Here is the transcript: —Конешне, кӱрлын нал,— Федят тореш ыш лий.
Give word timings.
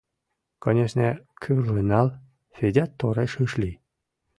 —Конешне, 0.63 1.09
кӱрлын 1.41 1.87
нал,— 1.91 2.07
Федят 2.55 2.91
тореш 2.99 3.33
ыш 3.45 3.51
лий. 3.61 3.75